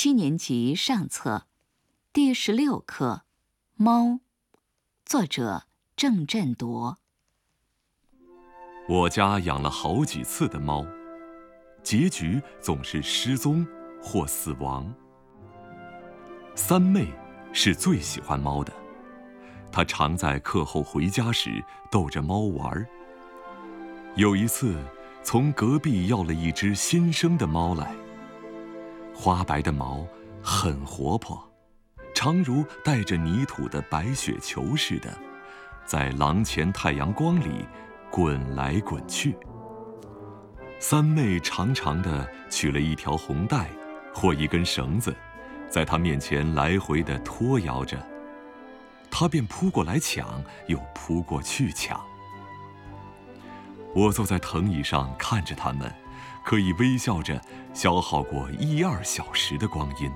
[0.00, 1.48] 七年级上册，
[2.12, 3.22] 第十六课
[3.74, 4.02] 《猫》，
[5.04, 5.64] 作者
[5.96, 6.98] 郑振铎。
[8.88, 10.86] 我家养了好几次的猫，
[11.82, 13.66] 结局总是失踪
[14.00, 14.94] 或死亡。
[16.54, 17.08] 三妹
[17.52, 18.72] 是最喜欢猫的，
[19.72, 21.50] 她常在课后回家时
[21.90, 22.86] 逗着猫玩儿。
[24.14, 24.80] 有一次，
[25.24, 27.92] 从隔壁要了一只新生的猫来。
[29.20, 30.06] 花白的毛
[30.40, 31.36] 很活泼，
[32.14, 35.12] 常如带着泥土的白雪球似的，
[35.84, 37.66] 在廊前太阳光里
[38.12, 39.36] 滚来滚去。
[40.78, 43.68] 三妹长长的取了一条红带
[44.14, 45.12] 或一根绳子，
[45.68, 48.00] 在他面前来回的拖摇着，
[49.10, 52.00] 他便扑过来抢，又扑过去抢。
[53.96, 55.92] 我坐在藤椅上看着他们。
[56.48, 57.38] 可以微笑着
[57.74, 60.10] 消耗过一二小时的光阴。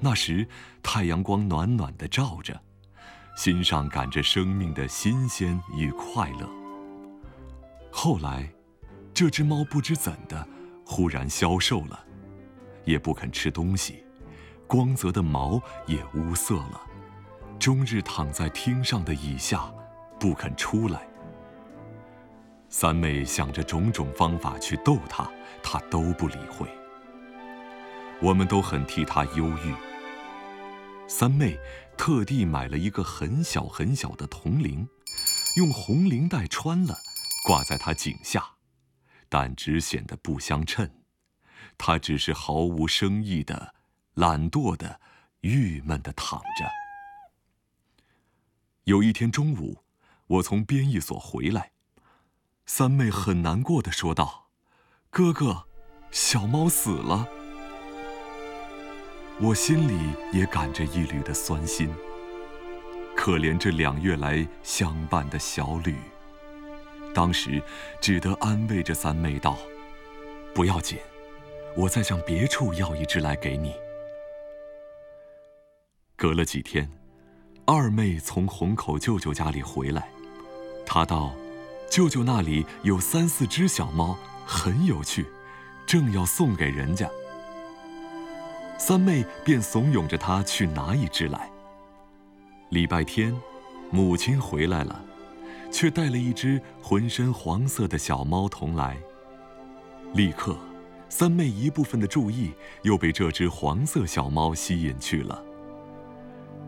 [0.00, 0.48] 那时
[0.82, 2.58] 太阳光暖暖的照着，
[3.36, 6.48] 心上感着生命的新鲜与快乐。
[7.92, 8.50] 后来，
[9.12, 10.48] 这只猫不知怎的，
[10.86, 12.02] 忽然消瘦了，
[12.86, 14.02] 也不肯吃东西，
[14.66, 16.80] 光泽的毛也乌色了，
[17.58, 19.70] 终日躺在厅上的椅下，
[20.18, 21.06] 不肯出来。
[22.72, 25.28] 三妹想着种种方法去逗他，
[25.60, 26.68] 他都不理会。
[28.22, 29.74] 我们都很替他忧郁。
[31.08, 31.58] 三妹
[31.98, 34.88] 特地买了一个很小很小的铜铃，
[35.56, 36.96] 用红绫带穿了，
[37.44, 38.54] 挂在他颈下，
[39.28, 40.88] 但只显得不相称。
[41.76, 43.74] 他只是毫无生意的、
[44.14, 45.00] 懒惰的、
[45.40, 46.70] 郁闷的躺着。
[48.84, 49.82] 有一天中午，
[50.28, 51.72] 我从编译所回来。
[52.72, 54.46] 三妹很难过的说道
[55.10, 55.66] ：“哥哥，
[56.12, 57.28] 小猫死了。”
[59.42, 61.92] 我心里也感着一缕的酸心。
[63.16, 65.96] 可怜这两月来相伴的小吕，
[67.12, 67.60] 当时
[68.00, 69.58] 只得安慰着三妹道
[70.54, 70.96] ：“不要紧，
[71.76, 73.74] 我再向别处要一只来给你。”
[76.14, 76.88] 隔了几天，
[77.66, 80.08] 二妹从虹口舅舅家里回来，
[80.86, 81.34] 她道。
[81.90, 85.26] 舅舅那里有三四只小猫，很有趣，
[85.84, 87.10] 正要送给人家。
[88.78, 91.50] 三妹便怂恿着他去拿一只来。
[92.68, 93.34] 礼拜天，
[93.90, 95.04] 母亲回来了，
[95.72, 98.96] 却带了一只浑身黄色的小猫同来。
[100.14, 100.56] 立刻，
[101.08, 102.52] 三妹一部分的注意
[102.82, 105.42] 又被这只黄色小猫吸引去了。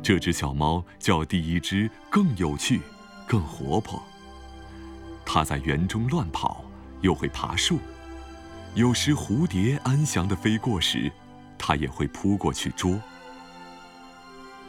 [0.03, 2.81] 这只小猫叫第一只更有趣，
[3.29, 4.03] 更活泼。
[5.35, 6.63] 它在园中乱跑，
[7.01, 7.79] 又会爬树。
[8.75, 11.11] 有时蝴蝶安详地飞过时，
[11.57, 13.01] 它也会扑过去捉。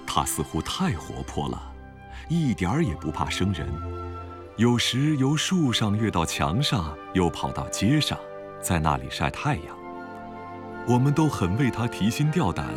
[0.08, 1.62] 它似乎太活泼了，
[2.30, 3.70] 一点儿也不怕生人。
[4.56, 8.18] 有时由树上跃到墙上，又跑到街上，
[8.62, 9.78] 在那里晒太阳。
[10.88, 12.70] 我们都很为它提心吊胆，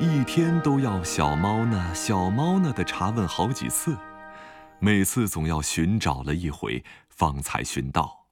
[0.00, 3.94] 一天都要“小猫呢，小猫呢”的查问好几次，
[4.78, 6.82] 每次总要寻找了一回。
[7.16, 8.26] 方才寻到。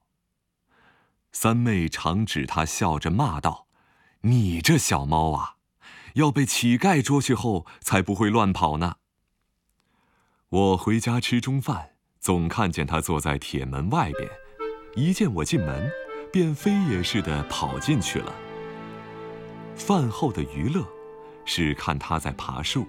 [1.32, 3.66] 三妹常指他，笑着骂道
[4.22, 5.56] ：“你这小猫啊，
[6.14, 8.96] 要被乞丐捉去后，才不会乱跑呢。”
[10.50, 11.90] 我回家吃中饭，
[12.20, 14.30] 总看见他坐在铁门外边，
[14.94, 15.90] 一见我进门，
[16.32, 18.32] 便飞也似的跑进去了。
[19.74, 20.86] 饭后的娱乐，
[21.44, 22.86] 是看他在爬树，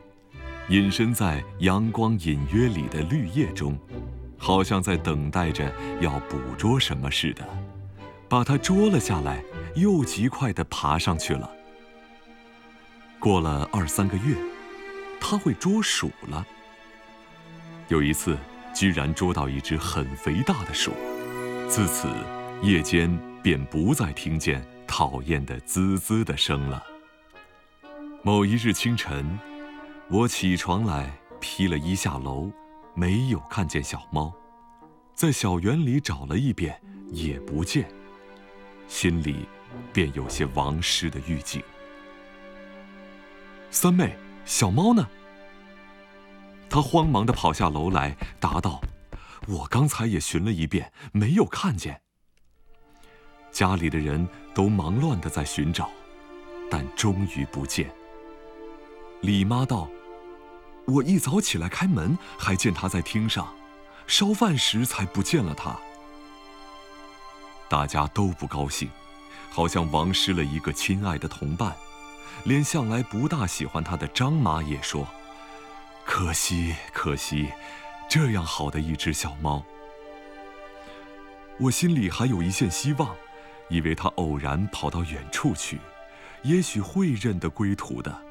[0.70, 3.76] 隐身在阳光隐约里的绿叶中。
[4.46, 7.44] 好像在等待着要捕捉什么似的，
[8.30, 9.44] 把它捉了下来，
[9.76, 11.50] 又极快地爬上去了。
[13.18, 14.38] 过了二三个月，
[15.20, 16.46] 它会捉鼠了。
[17.88, 18.38] 有一次，
[18.72, 20.94] 居然捉到一只很肥大的鼠，
[21.68, 22.08] 自此
[22.62, 26.84] 夜间便不再听见讨厌的滋滋的声了。
[28.22, 29.40] 某一日清晨，
[30.08, 32.52] 我起床来，披了衣下楼。
[32.96, 34.34] 没有看见小猫，
[35.14, 36.82] 在小园里找了一遍
[37.12, 37.86] 也不见，
[38.88, 39.48] 心里
[39.92, 41.62] 便有些亡失的预警。
[43.70, 45.06] 三妹，小猫呢？
[46.70, 48.82] 他慌忙的跑下楼来，答道
[49.48, 52.02] ：“我刚才也寻了一遍，没有看见。”
[53.52, 55.90] 家里的人都忙乱的在寻找，
[56.72, 57.94] 但终于不见。
[59.20, 59.90] 李妈道。
[60.86, 63.54] 我一早起来开门，还见他在厅上
[64.08, 65.76] 烧饭时，才不见了他。
[67.68, 68.90] 大家都不高兴，
[69.50, 71.76] 好像亡失了一个亲爱的同伴，
[72.44, 75.08] 连向来不大喜欢他的张妈也说
[76.06, 77.50] ：“可惜，可惜，
[78.08, 79.64] 这样好的一只小猫。”
[81.58, 83.16] 我心里还有一线希望，
[83.70, 85.80] 以为它偶然跑到远处去，
[86.44, 88.22] 也许会认得归途的。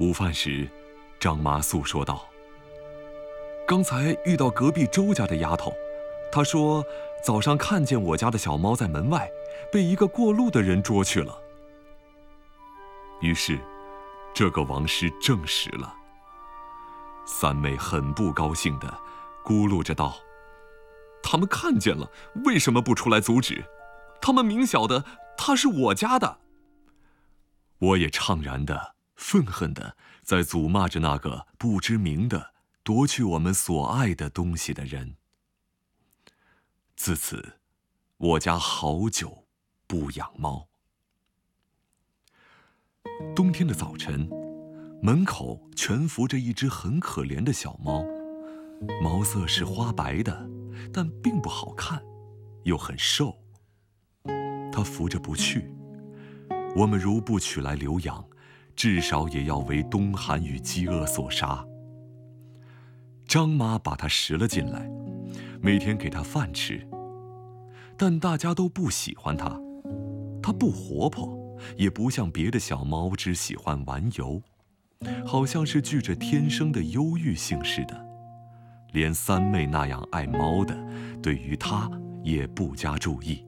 [0.00, 0.66] 午饭时，
[1.18, 2.26] 张妈诉说道
[3.68, 5.70] ：“刚才遇到隔壁周家的丫头，
[6.32, 6.82] 她说
[7.22, 9.30] 早上看见我家的小猫在门外，
[9.70, 11.38] 被一个过路的人捉去了。”
[13.20, 13.58] 于是，
[14.32, 15.94] 这个王师证实了。
[17.26, 18.88] 三妹很不高兴的
[19.44, 20.16] 咕噜着道。
[21.22, 22.10] 他们看见了，
[22.46, 23.62] 为什么不出来阻止？
[24.22, 25.04] 他们明晓得
[25.36, 26.38] 他是我家的。
[27.78, 35.16] 我也怅然的、愤恨的在诅骂着那个不知名的夺去我们所爱的东西的人。
[36.96, 37.58] 自此，
[38.16, 39.46] 我家好久
[39.86, 40.68] 不养猫。
[43.36, 44.26] 冬天的早晨，
[45.02, 48.02] 门口蜷伏着一只很可怜的小猫，
[49.02, 50.48] 毛色是花白的。
[50.94, 52.02] 但并不好看，
[52.64, 53.38] 又很瘦。
[54.72, 55.70] 它扶着不去。
[56.74, 58.24] 我们如不取来留养，
[58.80, 61.62] 至少也要为冬寒与饥饿所杀。
[63.28, 64.90] 张妈把它拾了进来，
[65.60, 66.88] 每天给它饭吃。
[67.98, 69.60] 但大家都不喜欢它，
[70.42, 71.38] 它不活泼，
[71.76, 74.40] 也不像别的小猫只喜欢玩游，
[75.26, 78.08] 好像是具着天生的忧郁性似的。
[78.92, 80.74] 连三妹那样爱猫的，
[81.22, 81.86] 对于它
[82.24, 83.44] 也不加注意。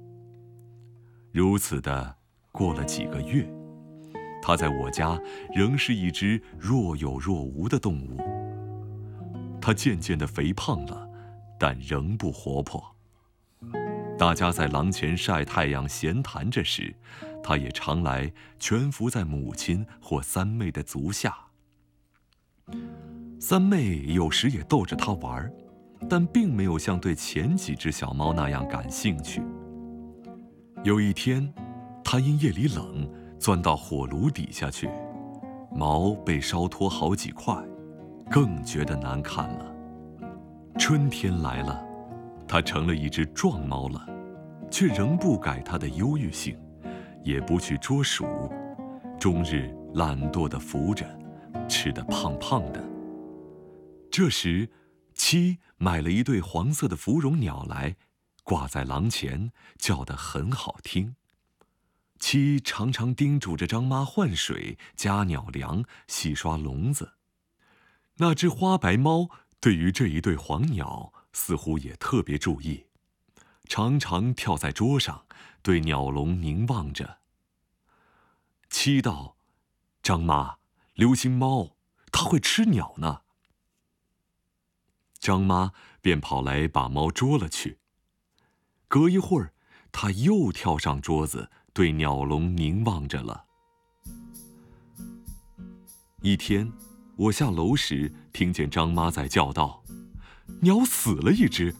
[1.32, 2.16] 如此的
[2.52, 3.50] 过了几个月，
[4.42, 5.18] 它在我家
[5.54, 8.18] 仍是一只若有若无的动物。
[9.60, 11.08] 它渐渐的肥胖了，
[11.58, 12.84] 但仍不活泼。
[14.18, 16.94] 大家在廊前晒太阳闲谈着时，
[17.42, 21.34] 它也常来蜷伏在母亲或三妹的足下。
[23.38, 25.52] 三妹有时也逗着它玩儿，
[26.08, 29.42] 但并没有像对前几只小猫那样感兴趣。
[30.84, 31.52] 有一天，
[32.04, 33.08] 它因夜里冷，
[33.42, 34.88] 钻到火炉底下去，
[35.74, 37.52] 毛被烧脱好几块，
[38.30, 39.74] 更觉得难看了。
[40.78, 41.84] 春天来了，
[42.46, 44.06] 它成了一只壮猫了，
[44.70, 46.56] 却仍不改它的忧郁性，
[47.24, 48.24] 也不去捉鼠，
[49.18, 51.04] 终日懒惰地伏着，
[51.68, 52.80] 吃得胖胖的。
[54.08, 54.70] 这时，
[55.14, 57.96] 七买了一对黄色的芙蓉鸟来，
[58.44, 61.16] 挂在廊前，叫得很好听。
[62.22, 67.14] 七常常叮嘱着张妈换水、加鸟粮、洗刷笼子。
[68.18, 69.28] 那只花白猫
[69.58, 72.86] 对于这一对黄鸟似乎也特别注意，
[73.68, 75.26] 常常跳在桌上，
[75.62, 77.18] 对鸟笼凝望着。
[78.70, 79.36] 七道
[80.00, 80.58] ：“张妈，
[80.94, 81.74] 流星猫，
[82.12, 83.22] 它会吃鸟呢。”
[85.18, 87.80] 张妈便跑来把猫捉了去。
[88.86, 89.52] 隔一会儿，
[89.90, 93.44] 它又跳上桌子，对鸟笼凝望着了。
[96.20, 96.70] 一天，
[97.16, 99.82] 我下楼时听见张妈在叫道
[100.60, 101.74] ：“鸟死了一只，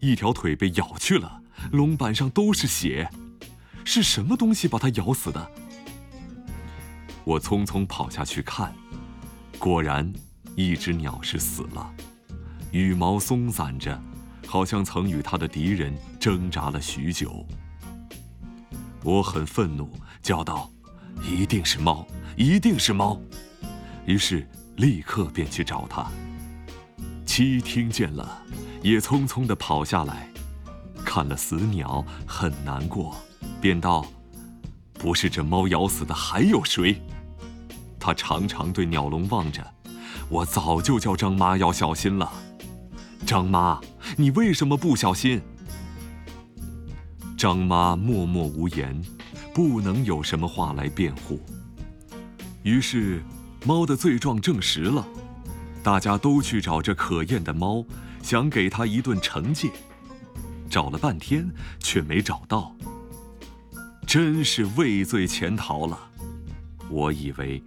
[0.00, 1.42] 一条腿被咬去了，
[1.72, 3.10] 笼板上都是血，
[3.84, 5.50] 是什么东西把它咬死的？”
[7.24, 8.74] 我匆匆跑下去看，
[9.58, 10.12] 果然，
[10.56, 11.92] 一只鸟是死了。
[12.70, 13.98] 羽毛松散着，
[14.46, 17.46] 好像曾与它的敌人挣扎了许久。
[19.02, 19.90] 我很愤怒，
[20.22, 20.70] 叫道
[21.22, 23.20] ：“一定是猫，一定是猫！”
[24.06, 26.06] 于是立刻便去找它。
[27.24, 28.42] 七听见了，
[28.82, 30.28] 也匆匆地跑下来，
[31.04, 33.16] 看了死鸟，很难过，
[33.60, 34.04] 便道
[34.94, 37.00] ：“不是这猫咬死的，还有谁？”
[38.00, 39.64] 他常常对鸟笼望着。
[40.30, 42.30] 我早就叫张妈要小心了。
[43.26, 43.80] 张妈，
[44.16, 45.40] 你为什么不小心？
[47.38, 49.00] 张妈默默无言，
[49.54, 51.40] 不能有什么话来辩护。
[52.64, 53.22] 于是，
[53.64, 55.06] 猫的罪状证实了，
[55.80, 57.84] 大家都去找这可厌的猫，
[58.24, 59.70] 想给它一顿惩戒。
[60.68, 62.74] 找了半天，却没找到，
[64.04, 65.96] 真是畏罪潜逃了。
[66.90, 67.62] 我以为，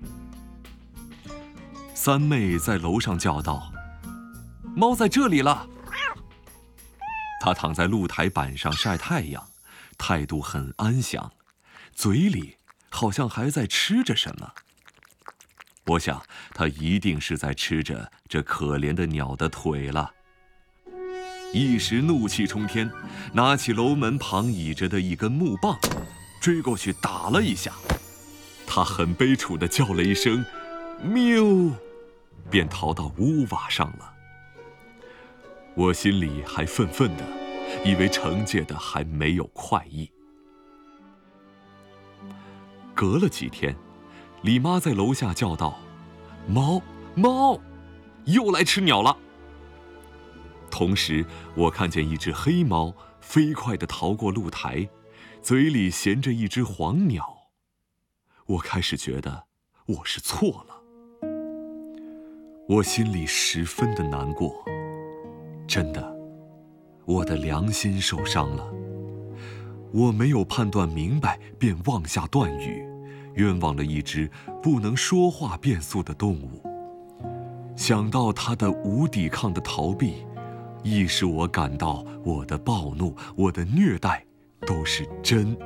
[1.94, 3.72] 三妹在楼上叫道。
[4.76, 5.66] 猫在这里了。
[7.40, 9.44] 它躺在露台板上晒太阳，
[10.02, 11.32] 态度很安详，
[11.94, 12.58] 嘴里
[12.90, 14.52] 好像还在吃着什么。
[15.86, 20.12] 我想，它一定是在吃着这可怜的鸟的腿了。
[21.54, 22.90] 一时怒气冲天，
[23.32, 25.78] 拿起楼门旁倚着的一根木棒，
[26.42, 27.72] 追过去打了一下。
[28.66, 30.44] 他很悲楚地叫了一声
[31.04, 31.76] “喵”，
[32.50, 34.12] 便逃到屋瓦上了。
[35.76, 37.24] 我心里还愤愤的，
[37.84, 40.10] 以为惩戒的还没有快意。
[42.94, 43.76] 隔了几天，
[44.44, 45.80] 李妈在楼下叫道
[46.48, 46.82] ：“猫，
[47.16, 47.60] 猫，
[48.26, 49.18] 又来吃鸟了。”
[50.70, 51.26] 同时，
[51.56, 54.88] 我看见一只黑猫飞快地逃过露台，
[55.42, 57.50] 嘴里衔着一只黄鸟。
[58.46, 59.46] 我开始觉得
[59.88, 60.82] 我是错了，
[62.68, 64.64] 我心里十分的难过。
[65.68, 66.16] 真的，
[67.12, 68.66] 我的良心受伤了。
[69.92, 72.88] 我没有判断明白，便妄下断语，
[73.34, 74.32] 冤枉了一只
[74.64, 76.64] 不能说话变速的动物。
[77.76, 80.26] 想到它的无抵抗的逃避，
[80.84, 84.26] 亦使我感到我的暴怒、我的虐待，
[84.66, 85.58] 都是真，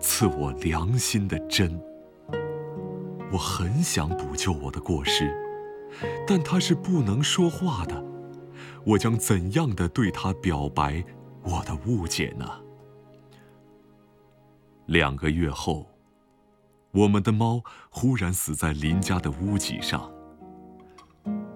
[0.00, 1.80] 刺我良心的真。
[3.30, 5.32] 我很想补救我的过失，
[6.26, 8.13] 但它是不能说话的。
[8.86, 11.02] 我将怎样的对他表白
[11.42, 12.46] 我的误解呢？
[14.86, 15.86] 两个月后，
[16.92, 20.10] 我们的猫忽然死在邻家的屋脊上。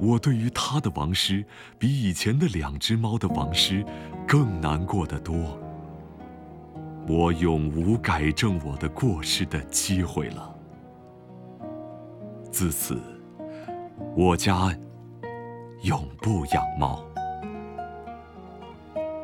[0.00, 1.44] 我对于它的亡尸
[1.78, 3.84] 比以前的两只猫的亡尸
[4.26, 5.58] 更难过的多。
[7.06, 10.54] 我永无改正我的过失的机会了。
[12.50, 12.98] 自此，
[14.16, 14.74] 我家
[15.82, 17.07] 永不养猫。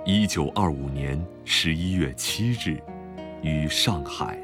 [0.07, 2.79] 一九二五年十一月七日，
[3.43, 4.39] 于上海。